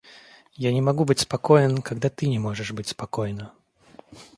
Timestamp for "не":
0.73-0.81, 2.27-2.39